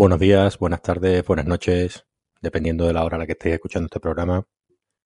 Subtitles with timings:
[0.00, 2.06] Buenos días, buenas tardes, buenas noches,
[2.40, 4.48] dependiendo de la hora a la que estéis escuchando este programa.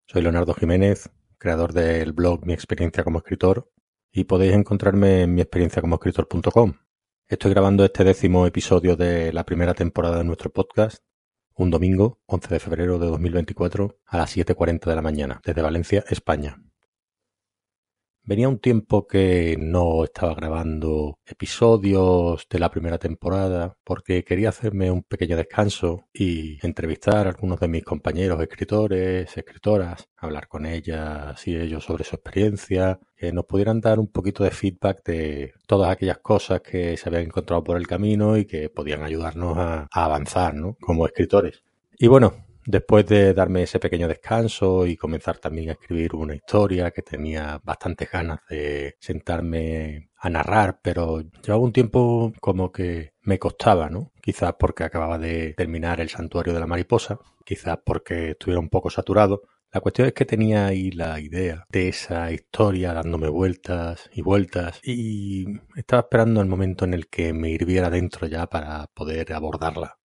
[0.07, 3.73] Soy Leonardo Jiménez, creador del blog Mi experiencia como escritor,
[4.13, 6.75] y podéis encontrarme en miexperienciacomoescritor.com.
[7.27, 11.03] Estoy grabando este décimo episodio de la primera temporada de nuestro podcast,
[11.57, 16.05] un domingo, 11 de febrero de 2024, a las 7.40 de la mañana, desde Valencia,
[16.09, 16.64] España.
[18.27, 24.91] Venía un tiempo que no estaba grabando episodios de la primera temporada porque quería hacerme
[24.91, 31.47] un pequeño descanso y entrevistar a algunos de mis compañeros escritores, escritoras, hablar con ellas
[31.47, 35.91] y ellos sobre su experiencia, que nos pudieran dar un poquito de feedback de todas
[35.91, 40.55] aquellas cosas que se habían encontrado por el camino y que podían ayudarnos a, avanzar
[40.55, 40.79] ¿no?
[40.81, 41.63] como escritores.
[41.99, 42.33] Y bueno,
[42.67, 47.61] Después de darme ese pequeño descanso y comenzar también a escribir una historia que tenía
[47.63, 54.13] bastantes ganas de sentarme a narrar, pero llevaba un tiempo como que me costaba, ¿no?
[54.23, 58.89] Quizás porque acababa de terminar el santuario de la mariposa, quizás porque estuviera un poco
[58.89, 59.43] saturado.
[59.71, 64.81] La cuestión es que tenía ahí la idea de esa historia dándome vueltas y vueltas
[64.83, 65.47] y
[65.77, 69.99] estaba esperando el momento en el que me hirviera dentro ya para poder abordarla.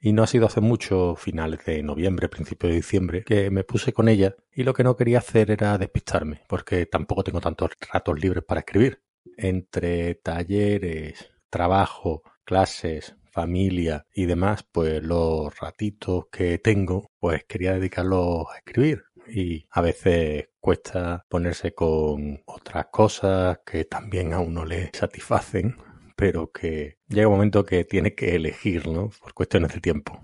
[0.00, 3.92] Y no ha sido hace mucho, finales de noviembre, principio de diciembre, que me puse
[3.92, 8.20] con ella y lo que no quería hacer era despistarme, porque tampoco tengo tantos ratos
[8.20, 9.02] libres para escribir.
[9.36, 18.46] Entre talleres, trabajo, clases, familia y demás, pues los ratitos que tengo, pues quería dedicarlos
[18.50, 19.04] a escribir.
[19.28, 25.76] Y a veces cuesta ponerse con otras cosas que también a uno le satisfacen
[26.16, 29.10] pero que llega un momento que tiene que elegir, ¿no?
[29.22, 30.20] Por cuestiones de tiempo.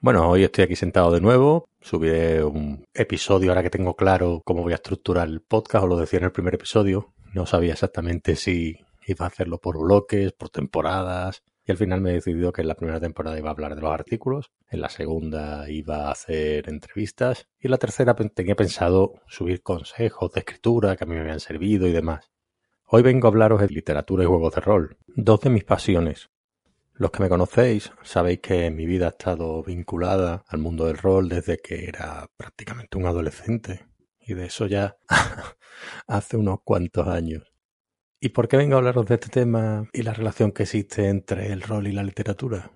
[0.00, 1.68] Bueno, hoy estoy aquí sentado de nuevo.
[1.80, 5.96] Subiré un episodio ahora que tengo claro cómo voy a estructurar el podcast, o lo
[5.96, 7.14] decía en el primer episodio.
[7.32, 8.76] No sabía exactamente si
[9.06, 11.42] iba a hacerlo por bloques, por temporadas.
[11.66, 13.80] Y al final me he decidido que en la primera temporada iba a hablar de
[13.80, 19.14] los artículos, en la segunda iba a hacer entrevistas y en la tercera tenía pensado
[19.26, 22.33] subir consejos de escritura que a mí me habían servido y demás.
[22.86, 26.28] Hoy vengo a hablaros de literatura y juegos de rol, dos de mis pasiones.
[26.92, 31.30] Los que me conocéis sabéis que mi vida ha estado vinculada al mundo del rol
[31.30, 33.86] desde que era prácticamente un adolescente,
[34.20, 34.98] y de eso ya
[36.06, 37.54] hace unos cuantos años.
[38.20, 41.52] ¿Y por qué vengo a hablaros de este tema y la relación que existe entre
[41.52, 42.70] el rol y la literatura?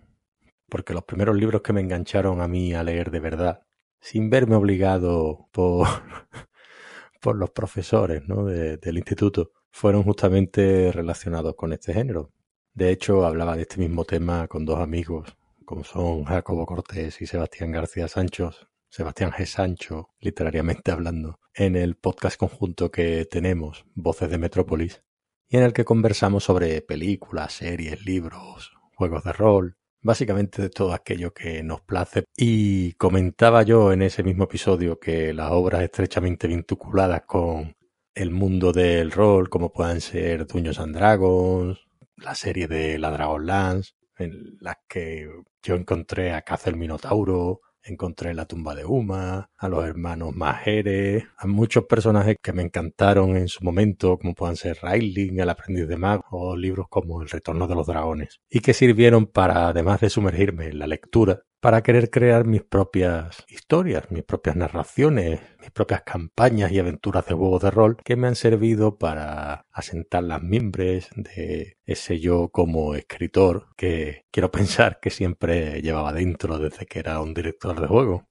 [0.70, 3.66] Porque los primeros libros que me engancharon a mí a leer de verdad,
[4.00, 5.86] sin verme obligado por,
[7.36, 8.46] los profesores ¿no?
[8.46, 12.32] del instituto, fueron justamente relacionados con este género.
[12.74, 17.26] De hecho, hablaba de este mismo tema con dos amigos, como son Jacobo Cortés y
[17.26, 18.52] Sebastián García Sancho,
[18.88, 19.44] Sebastián G.
[19.44, 25.02] Sancho, literariamente hablando, en el podcast conjunto que tenemos, Voces de Metrópolis,
[25.48, 30.92] y en el que conversamos sobre películas, series, libros, juegos de rol, básicamente de todo
[30.92, 32.24] aquello que nos place.
[32.36, 37.76] Y comentaba yo en ese mismo episodio que las obras estrechamente vinculadas con
[38.18, 41.78] el mundo del rol, como puedan ser Dungeons and Dragons,
[42.16, 45.30] la serie de la Dragonlance, en las que
[45.62, 51.28] yo encontré a Caza el Minotauro, encontré la tumba de Uma, a los hermanos Majere,
[51.36, 55.86] a muchos personajes que me encantaron en su momento, como puedan ser Railing, El aprendiz
[55.86, 60.00] de mago, o libros como El retorno de los dragones, y que sirvieron para, además
[60.00, 65.70] de sumergirme en la lectura, para querer crear mis propias historias, mis propias narraciones, mis
[65.70, 70.42] propias campañas y aventuras de juegos de rol que me han servido para asentar las
[70.42, 77.00] mimbres de ese yo como escritor que quiero pensar que siempre llevaba dentro desde que
[77.00, 78.27] era un director de juego.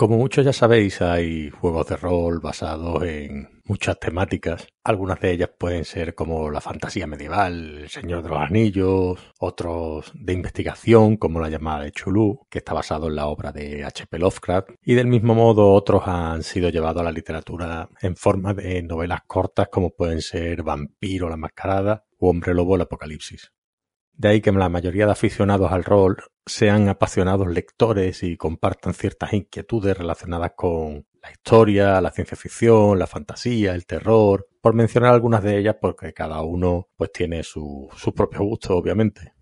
[0.00, 4.66] Como muchos ya sabéis, hay juegos de rol basados en muchas temáticas.
[4.82, 10.10] Algunas de ellas pueden ser como la fantasía medieval, El Señor de los Anillos, otros
[10.14, 14.18] de investigación, como la llamada de Chulú, que está basado en la obra de H.P.
[14.18, 18.82] Lovecraft, y del mismo modo otros han sido llevados a la literatura en forma de
[18.82, 23.52] novelas cortas, como pueden ser Vampiro la Mascarada o Hombre Lobo el Apocalipsis.
[24.20, 29.32] De ahí que la mayoría de aficionados al rol sean apasionados lectores y compartan ciertas
[29.32, 35.42] inquietudes relacionadas con la historia, la ciencia ficción, la fantasía, el terror, por mencionar algunas
[35.42, 39.32] de ellas porque cada uno pues tiene su, su propio gusto, obviamente.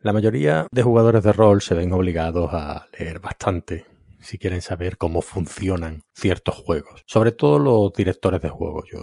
[0.00, 3.86] La mayoría de jugadores de rol se ven obligados a leer bastante
[4.24, 7.02] si quieren saber cómo funcionan ciertos juegos.
[7.06, 8.84] Sobre todo los directores de juegos.
[8.90, 9.00] Yo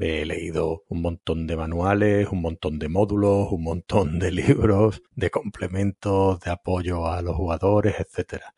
[0.00, 5.30] he leído un montón de manuales, un montón de módulos, un montón de libros, de
[5.30, 8.54] complementos, de apoyo a los jugadores, etcétera.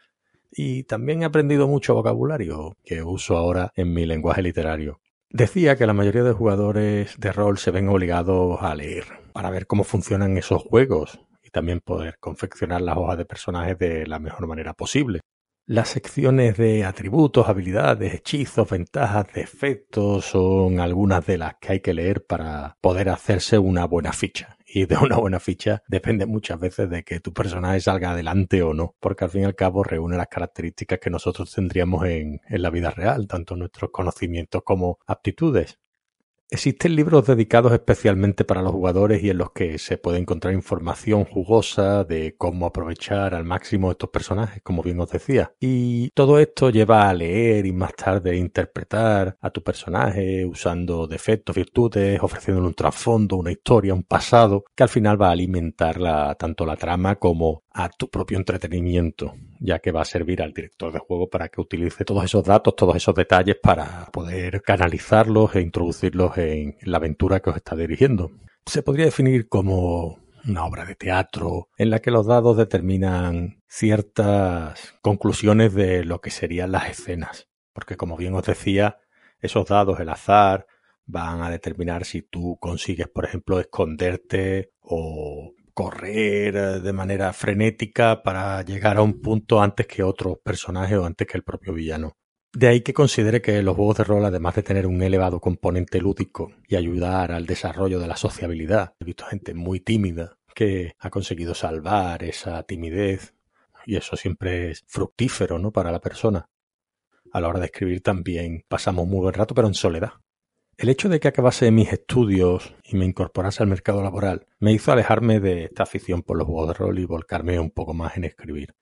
[0.52, 5.00] Y también he aprendido mucho vocabulario que uso ahora en mi lenguaje literario.
[5.30, 9.66] Decía que la mayoría de jugadores de rol se ven obligados a leer para ver
[9.66, 11.18] cómo funcionan esos juegos
[11.54, 15.20] también poder confeccionar las hojas de personajes de la mejor manera posible.
[15.66, 21.94] Las secciones de atributos, habilidades, hechizos, ventajas, defectos son algunas de las que hay que
[21.94, 24.58] leer para poder hacerse una buena ficha.
[24.66, 28.74] Y de una buena ficha depende muchas veces de que tu personaje salga adelante o
[28.74, 32.62] no, porque al fin y al cabo reúne las características que nosotros tendríamos en, en
[32.62, 35.78] la vida real, tanto nuestros conocimientos como aptitudes.
[36.50, 41.24] Existen libros dedicados especialmente para los jugadores y en los que se puede encontrar información
[41.24, 45.52] jugosa de cómo aprovechar al máximo estos personajes, como bien os decía.
[45.58, 51.56] Y todo esto lleva a leer y más tarde interpretar a tu personaje usando defectos,
[51.56, 55.96] virtudes, ofreciéndole un trasfondo, una historia, un pasado, que al final va a alimentar
[56.36, 60.92] tanto la trama como a tu propio entretenimiento, ya que va a servir al director
[60.92, 65.60] de juego para que utilice todos esos datos, todos esos detalles para poder canalizarlos e
[65.60, 68.30] introducirlos en la aventura que os está dirigiendo.
[68.64, 74.94] Se podría definir como una obra de teatro en la que los dados determinan ciertas
[75.02, 77.48] conclusiones de lo que serían las escenas.
[77.72, 78.98] Porque como bien os decía,
[79.40, 80.66] esos dados, el azar,
[81.06, 88.22] van a determinar si tú consigues, por ejemplo, esconderte o correr eh, de manera frenética
[88.22, 92.16] para llegar a un punto antes que otros personajes o antes que el propio villano.
[92.52, 96.00] De ahí que considere que los juegos de rol, además de tener un elevado componente
[96.00, 101.10] lúdico y ayudar al desarrollo de la sociabilidad, he visto gente muy tímida que ha
[101.10, 103.34] conseguido salvar esa timidez
[103.86, 105.72] y eso siempre es fructífero, ¿no?
[105.72, 106.48] Para la persona.
[107.32, 110.12] A la hora de escribir también pasamos muy buen rato, pero en soledad.
[110.76, 114.90] El hecho de que acabase mis estudios y me incorporase al mercado laboral me hizo
[114.90, 118.24] alejarme de esta afición por los juegos de rol y volcarme un poco más en
[118.24, 118.74] escribir.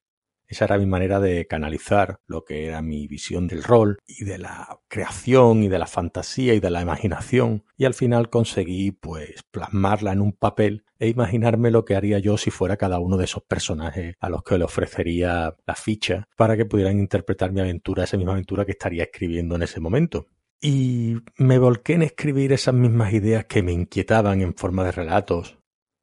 [0.46, 4.38] Esa era mi manera de canalizar lo que era mi visión del rol y de
[4.38, 9.42] la creación y de la fantasía y de la imaginación y al final conseguí pues
[9.50, 13.24] plasmarla en un papel e imaginarme lo que haría yo si fuera cada uno de
[13.24, 18.04] esos personajes a los que le ofrecería la ficha para que pudieran interpretar mi aventura,
[18.04, 20.28] esa misma aventura que estaría escribiendo en ese momento
[20.62, 25.58] y me volqué en escribir esas mismas ideas que me inquietaban en forma de relatos.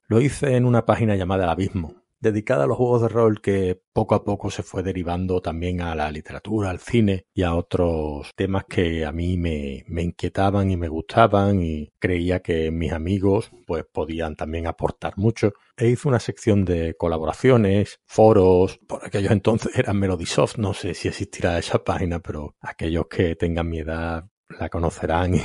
[0.08, 3.82] Lo hice en una página llamada El Abismo, dedicada a los juegos de rol que
[3.94, 8.32] poco a poco se fue derivando también a la literatura, al cine y a otros
[8.36, 13.86] temas que a mí me, inquietaban y me gustaban y creía que mis amigos pues
[13.86, 15.54] podían también aportar mucho.
[15.78, 21.08] E hice una sección de colaboraciones, foros, por aquellos entonces eran Melodysoft, no sé si
[21.08, 24.26] existirá esa página, pero aquellos que tengan mi edad
[24.60, 25.36] la conocerán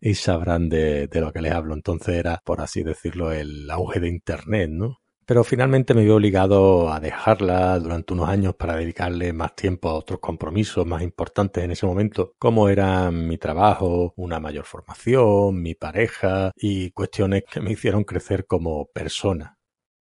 [0.00, 1.74] y, sabrán de, lo que les hablo.
[1.74, 4.98] Entonces era, por así decirlo, el auge de Internet, ¿no?
[5.26, 9.94] Pero finalmente me vi obligado a dejarla durante unos años para dedicarle más tiempo a
[9.94, 15.74] otros compromisos más importantes en ese momento, como eran mi trabajo, una mayor formación, mi
[15.74, 19.56] pareja y cuestiones que me hicieron crecer como persona.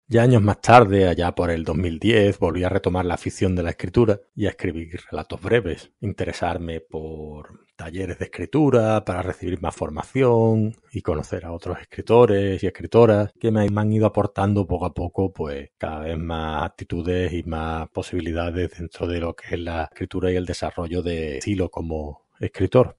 [0.08, 3.72] Ya años más tarde, allá por el 2010, volví a retomar la afición de la
[3.72, 10.76] escritura y a escribir relatos breves, interesarme por talleres de escritura para recibir más formación
[10.92, 15.32] y conocer a otros escritores y escritoras que me han ido aportando poco a poco
[15.32, 20.30] pues cada vez más actitudes y más posibilidades dentro de lo que es la escritura
[20.30, 22.98] y el desarrollo de estilo como escritor.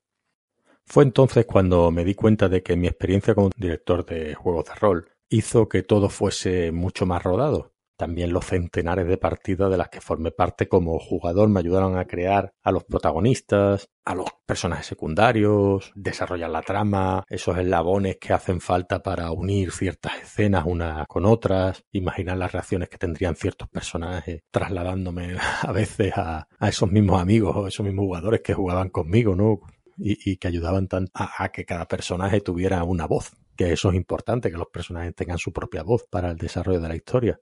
[0.87, 4.75] Fue entonces cuando me di cuenta de que mi experiencia como director de juegos de
[4.77, 7.75] rol hizo que todo fuese mucho más rodado.
[8.01, 12.07] También los centenares de partidas de las que formé parte como jugador me ayudaron a
[12.07, 18.63] crear a los protagonistas, a los personajes secundarios, desarrollar la trama, esos eslabones que hacen
[18.63, 24.45] falta para unir ciertas escenas unas con otras, imaginar las reacciones que tendrían ciertos personajes,
[24.51, 29.61] trasladándome a veces a, esos mismos amigos o esos mismos jugadores que jugaban conmigo, ¿no?
[29.99, 34.51] Y, que ayudaban tanto a que cada personaje tuviera una voz que eso es importante,
[34.51, 37.39] que los personajes tengan su propia voz para el desarrollo de la historia.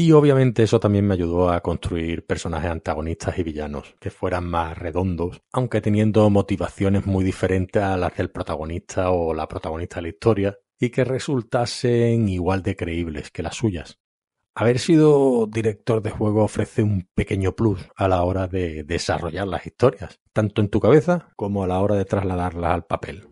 [0.00, 4.78] Y obviamente eso también me ayudó a construir personajes antagonistas y villanos que fueran más
[4.78, 10.08] redondos, aunque teniendo motivaciones muy diferentes a las del protagonista o la protagonista de la
[10.10, 13.98] historia, y que resultasen igual de creíbles que las suyas.
[14.54, 19.66] Haber sido director de juego ofrece un pequeño plus a la hora de desarrollar las
[19.66, 23.26] historias, tanto en tu cabeza como a la hora de trasladarlas al papel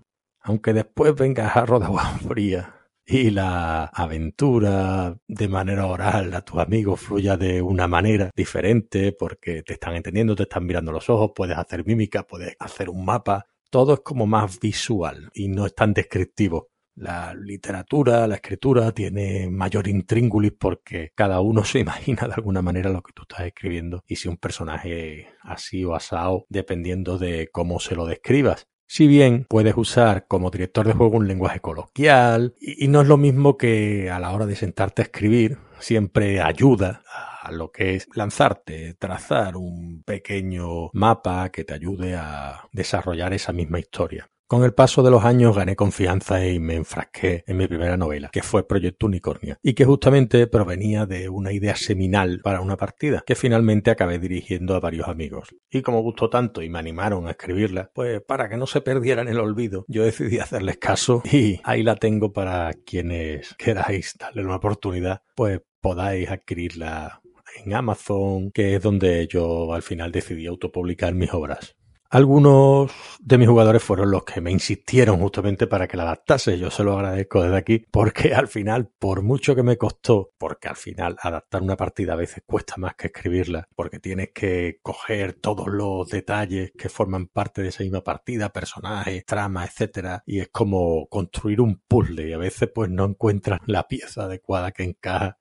[0.47, 2.76] aunque después venga a de agua fría
[3.07, 9.63] y la aventura de manera oral a tus amigos fluya de una manera diferente porque
[9.63, 13.47] te están entendiendo, te están mirando los ojos, puedes hacer mímica, puedes hacer un mapa,
[13.71, 16.71] todo es como más visual y no es tan descriptivo.
[16.97, 22.91] La literatura, la escritura tiene mayor intríngulis porque cada uno se imagina de alguna manera
[22.91, 27.79] lo que tú estás escribiendo y si un personaje así o asado dependiendo de cómo
[27.79, 32.87] se lo describas Si bien puedes usar como director de juego un lenguaje coloquial y,
[32.89, 37.03] no es lo mismo que a la hora de sentarte a escribir, siempre ayuda
[37.43, 43.53] a lo que es lanzarte, trazar un pequeño mapa que te ayude a desarrollar esa
[43.53, 44.31] misma historia.
[44.49, 48.29] Con el paso de los años gané confianza y me enfrasqué en mi primera novela,
[48.33, 53.25] que fue Proyecto Unicornia, y que justamente provenía de una idea seminal para una partida,
[53.27, 55.49] que finalmente acabé dirigiendo a varios amigos.
[55.69, 59.23] Y como gustó tanto y me animaron a escribirla, pues para que no se perdiera
[59.23, 64.45] en el olvido, yo decidí hacerles caso y ahí la tengo para quienes queráis darle
[64.45, 67.21] una oportunidad, pues podáis adquirirla
[67.65, 71.75] en Amazon, que es donde yo al final decidí autopublicar mis obras.
[72.11, 76.59] Algunos de mis jugadores fueron los que me insistieron justamente para que la adaptase.
[76.59, 80.69] Yo se lo agradezco desde aquí porque al final, por mucho que me costó, porque
[80.69, 85.35] al final adaptar una partida a veces cuesta más que escribirla, porque tienes que coger
[85.35, 90.49] todos los detalles que forman parte de esa misma partida, personajes, trama, etcétera, y es
[90.49, 95.39] como construir un puzzle y a veces pues no encuentras la pieza adecuada que encaja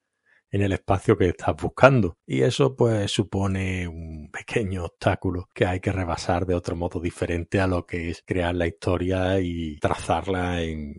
[0.56, 2.18] en el espacio que estás buscando.
[2.26, 7.60] Y eso pues supone un pequeño obstáculo que hay que rebasar de otro modo diferente
[7.60, 10.96] a lo que es crear la historia y trazarla en,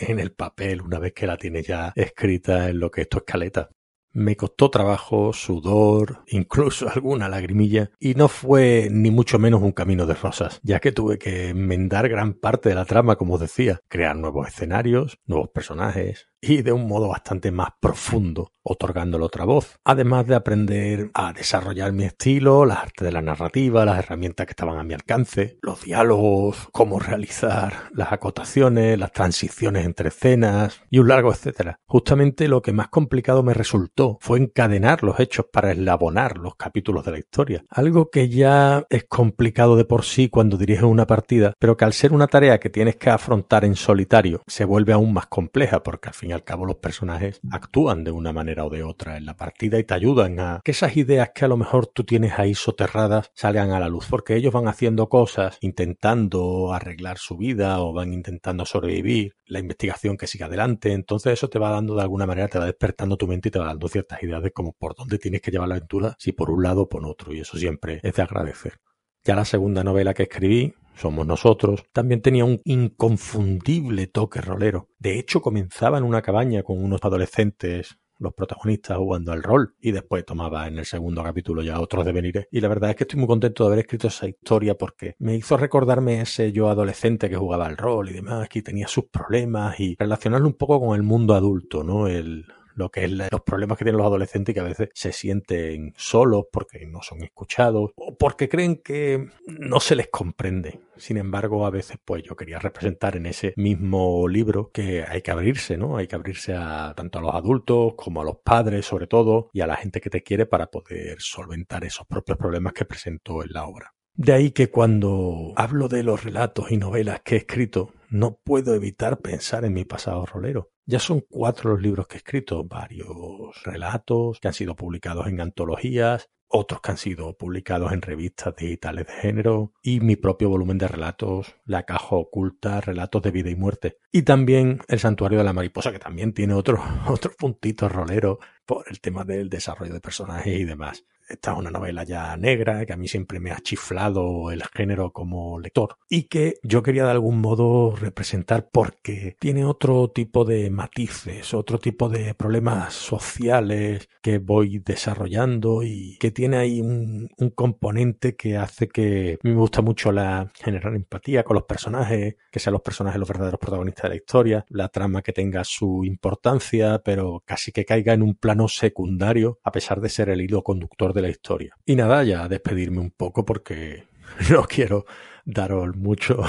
[0.00, 3.70] el papel una vez que la tienes ya escrita en lo que es tu escaleta.
[4.12, 10.06] Me costó trabajo, sudor, incluso alguna lagrimilla, y no fue ni mucho menos un camino
[10.06, 14.16] de rosas, ya que tuve que enmendar gran parte de la trama, como decía, crear
[14.16, 19.78] nuevos escenarios, nuevos personajes, y de un modo bastante más profundo, otorgándole otra voz.
[19.84, 24.52] Además de aprender a desarrollar mi estilo, las artes de la narrativa, las herramientas que
[24.52, 30.98] estaban a mi alcance, los diálogos, cómo realizar las acotaciones, las transiciones entre escenas y
[30.98, 31.80] un largo etcétera.
[31.86, 37.04] Justamente lo que más complicado me resultó fue encadenar los hechos para eslabonar los capítulos
[37.04, 37.64] de la historia.
[37.68, 41.92] Algo que ya es complicado de por sí cuando diriges una partida, pero que al
[41.92, 46.08] ser una tarea que tienes que afrontar en solitario, se vuelve aún más compleja porque
[46.08, 49.26] al fin y al cabo los personajes actúan de una manera o de otra en
[49.26, 52.38] la partida y te ayudan a que esas ideas que a lo mejor tú tienes
[52.38, 57.80] ahí soterradas salgan a la luz, porque ellos van haciendo cosas intentando arreglar su vida
[57.80, 62.02] o van intentando sobrevivir, la investigación que sigue adelante, entonces eso te va dando de
[62.02, 64.72] alguna manera, te va despertando tu mente y te va dando ciertas ideas de cómo
[64.72, 67.40] por dónde tienes que llevar la aventura, si por un lado o por otro, y
[67.40, 68.85] eso siempre es de agradecer.
[69.26, 74.88] Ya la segunda novela que escribí, somos nosotros, también tenía un inconfundible toque rolero.
[75.00, 79.90] De hecho, comenzaba en una cabaña con unos adolescentes los protagonistas jugando al rol y
[79.90, 83.18] después tomaba en el segundo capítulo ya otros devenires y la verdad es que estoy
[83.18, 87.36] muy contento de haber escrito esa historia porque me hizo recordarme ese yo adolescente que
[87.36, 91.02] jugaba al rol y demás que tenía sus problemas y relacionarlo un poco con el
[91.02, 92.06] mundo adulto, ¿no?
[92.06, 95.94] El lo que es los problemas que tienen los adolescentes que a veces se sienten
[95.96, 100.80] solos porque no son escuchados o porque creen que no se les comprende.
[100.96, 105.30] Sin embargo, a veces pues yo quería representar en ese mismo libro que hay que
[105.30, 105.96] abrirse, ¿no?
[105.96, 109.62] Hay que abrirse a tanto a los adultos como a los padres sobre todo y
[109.62, 113.52] a la gente que te quiere para poder solventar esos propios problemas que presentó en
[113.52, 113.94] la obra.
[114.14, 118.74] De ahí que cuando hablo de los relatos y novelas que he escrito, no puedo
[118.74, 120.70] evitar pensar en mi pasado rolero.
[120.88, 125.40] Ya son cuatro los libros que he escrito, varios relatos que han sido publicados en
[125.40, 130.78] antologías, otros que han sido publicados en revistas digitales de género y mi propio volumen
[130.78, 133.98] de relatos, La caja oculta, relatos de vida y muerte.
[134.12, 136.78] Y también El santuario de la mariposa, que también tiene otros
[137.08, 141.04] otros puntitos roleros por el tema del desarrollo de personajes y demás.
[141.28, 145.12] Esta es una novela ya negra, que a mí siempre me ha chiflado el género
[145.12, 150.70] como lector y que yo quería de algún modo representar porque tiene otro tipo de
[150.70, 158.36] matices, otro tipo de problemas sociales que voy desarrollando y que tiene ahí un, componente
[158.36, 162.82] que hace que me gusta mucho la generar empatía con los personajes, que sean los
[162.82, 167.72] personajes los verdaderos protagonistas de la historia, la trama que tenga su importancia, pero casi
[167.72, 171.28] que caiga en un plano secundario a pesar de ser el hilo conductor de la
[171.30, 171.76] historia.
[171.84, 174.04] Y nada, ya despedirme un poco porque
[174.50, 175.04] no quiero
[175.44, 176.42] daros mucho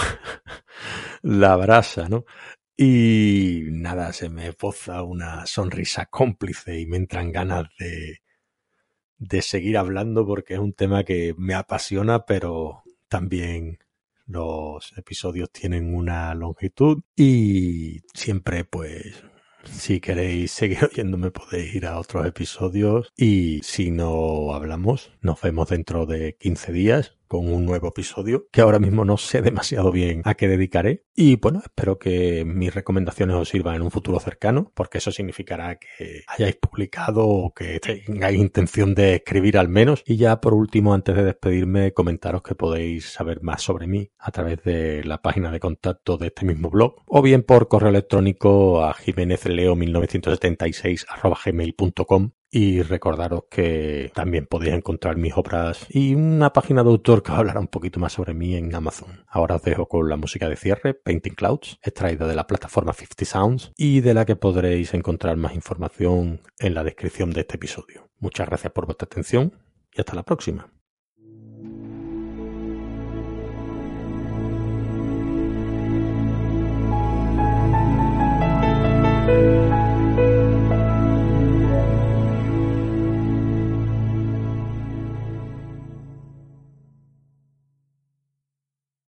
[1.24, 2.26] la brasa, ¿no?
[2.76, 8.20] Y nada, se me poza una sonrisa cómplice y me entran ganas de,
[9.18, 13.80] de seguir hablando porque es un tema que me apasiona, pero también
[14.28, 19.24] los episodios tienen una longitud y siempre pues
[19.72, 23.12] si queréis seguir oyéndome podéis ir a otros episodios.
[23.18, 28.62] Y si no hablamos, nos vemos dentro de 15 días con un nuevo episodio que
[28.62, 31.04] ahora mismo no sé demasiado bien a qué dedicaré.
[31.16, 35.78] Y bueno, espero que mis recomendaciones os sirvan en un futuro cercano, porque eso significará
[35.78, 40.04] que hayáis publicado o que tengáis intención de escribir al menos.
[40.06, 44.32] Y ya por último, antes de despedirme, comentaros que podéis saber más sobre mí a
[44.32, 48.84] través de la página de contacto de este mismo blog, o bien por correo electrónico
[48.84, 51.06] a jimenezleo1976
[52.50, 57.60] y recordaros que también podéis encontrar mis obras y una página de autor que hablará
[57.60, 59.26] un poquito más sobre mí en Amazon.
[59.28, 63.26] Ahora os dejo con la música de cierre, Painting Clouds, extraída de la plataforma 50
[63.26, 68.10] Sounds y de la que podréis encontrar más información en la descripción de este episodio.
[68.20, 69.54] Muchas gracias por vuestra atención
[69.94, 70.77] y hasta la próxima.